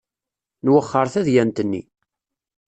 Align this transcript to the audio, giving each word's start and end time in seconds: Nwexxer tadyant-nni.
Nwexxer 0.65 1.07
tadyant-nni. 1.13 1.81